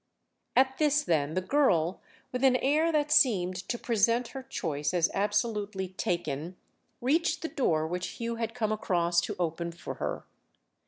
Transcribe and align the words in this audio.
At 0.55 0.79
this 0.79 1.03
then 1.03 1.35
the 1.35 1.41
girl, 1.43 2.01
with 2.31 2.43
an 2.43 2.55
air 2.55 2.91
that 2.91 3.11
seemed 3.11 3.55
to 3.69 3.77
present 3.77 4.29
her 4.29 4.41
choice 4.41 4.95
as 4.95 5.11
absolutely 5.13 5.89
taken, 5.89 6.55
reached 7.01 7.43
the 7.43 7.47
door 7.47 7.85
which 7.85 8.07
Hugh 8.17 8.37
had 8.37 8.55
come 8.55 8.71
across 8.71 9.21
to 9.21 9.35
open 9.37 9.71
for 9.71 9.93
her. 10.01 10.25